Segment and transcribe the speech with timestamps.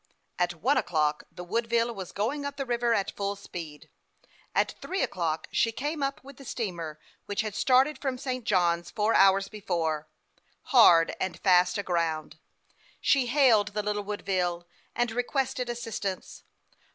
[0.39, 3.87] At one o'clock the Wooclville was going up the river at full speed.
[4.55, 8.43] At three o'clock she came up with the steamer which had started from St.
[8.43, 10.07] Johns four hours before,
[10.73, 12.39] hard and fast aground.
[12.99, 16.45] She hailed the little Woodville, and requested assistance.